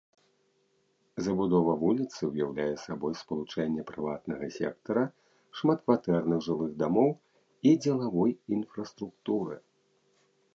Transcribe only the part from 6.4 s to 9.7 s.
жылых дамоў і дзелавой інфраструктуры.